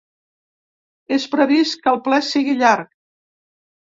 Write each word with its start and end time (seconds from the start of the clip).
És 1.17 1.27
previst 1.33 1.77
que 1.83 1.91
el 1.91 1.99
ple 2.07 2.19
sigui 2.31 2.57
llarg. 2.63 2.89